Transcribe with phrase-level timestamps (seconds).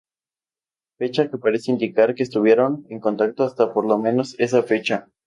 [0.97, 5.09] Fecha que parece indicar que estuvieron en contacto hasta por lo menos esa fecha.